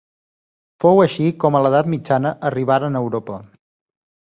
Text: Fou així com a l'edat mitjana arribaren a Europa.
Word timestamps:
Fou 0.85 1.01
així 1.03 1.29
com 1.45 1.59
a 1.59 1.63
l'edat 1.67 1.93
mitjana 1.95 2.35
arribaren 2.53 2.97
a 3.03 3.07
Europa. 3.09 3.43